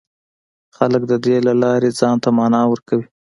[0.77, 3.07] خلک د دې له لارې ځان ته مانا ورکوي.